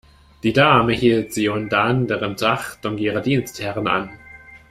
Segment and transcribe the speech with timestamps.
[0.41, 4.09] Die Dame hielt sie unter anderem zur Achtung ihrer Dienstherren an.